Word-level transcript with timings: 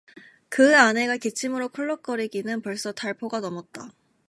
그의 0.49 0.73
아내가 0.75 1.15
기침으로 1.17 1.69
쿨럭거리기는 1.69 2.63
벌써 2.63 2.91
달포가 2.91 3.39
넘었다. 3.39 3.91